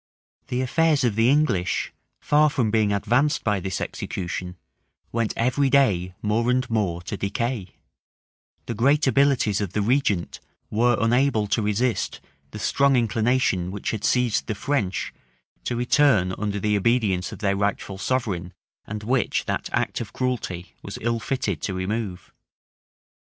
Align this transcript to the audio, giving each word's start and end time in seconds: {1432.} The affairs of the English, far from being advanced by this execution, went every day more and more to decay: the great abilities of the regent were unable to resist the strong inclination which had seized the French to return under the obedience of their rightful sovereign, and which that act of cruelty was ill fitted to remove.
{1432.} 0.49 0.57
The 0.57 0.63
affairs 0.63 1.03
of 1.03 1.15
the 1.15 1.29
English, 1.29 1.93
far 2.19 2.49
from 2.49 2.71
being 2.71 2.91
advanced 2.91 3.43
by 3.43 3.59
this 3.59 3.79
execution, 3.79 4.57
went 5.11 5.31
every 5.37 5.69
day 5.69 6.15
more 6.23 6.49
and 6.49 6.67
more 6.71 7.03
to 7.03 7.15
decay: 7.15 7.75
the 8.65 8.73
great 8.73 9.05
abilities 9.05 9.61
of 9.61 9.73
the 9.73 9.81
regent 9.83 10.39
were 10.71 10.97
unable 10.99 11.45
to 11.45 11.61
resist 11.61 12.19
the 12.49 12.57
strong 12.57 12.95
inclination 12.95 13.69
which 13.69 13.91
had 13.91 14.03
seized 14.03 14.47
the 14.47 14.55
French 14.55 15.13
to 15.65 15.75
return 15.75 16.33
under 16.35 16.59
the 16.59 16.75
obedience 16.75 17.31
of 17.31 17.37
their 17.37 17.55
rightful 17.55 17.99
sovereign, 17.99 18.55
and 18.87 19.03
which 19.03 19.45
that 19.45 19.69
act 19.71 20.01
of 20.01 20.13
cruelty 20.13 20.73
was 20.81 20.97
ill 21.03 21.19
fitted 21.19 21.61
to 21.61 21.75
remove. 21.75 22.33